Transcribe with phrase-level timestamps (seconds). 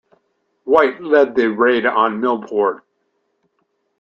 [0.65, 2.79] Wight led the raid on Millport.